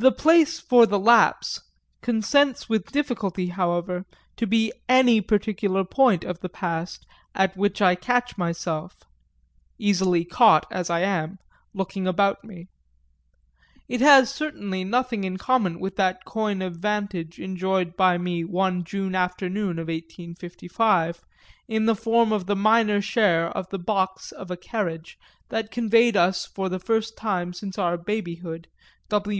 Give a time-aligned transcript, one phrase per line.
[0.00, 1.60] The place for the lapse
[2.02, 4.04] consents with difficulty, however,
[4.36, 7.04] to be any particular point of the past
[7.34, 9.02] at which I catch myself
[9.76, 11.38] (easily caught as I am)
[11.74, 12.68] looking about me;
[13.88, 18.84] it has certainly nothing in common with that coign of vantage enjoyed by me one
[18.84, 21.24] June afternoon of 1855
[21.66, 25.18] in the form of the minor share of the box of a carriage
[25.48, 28.68] that conveyed us for the first time since our babyhood,
[29.08, 29.36] W.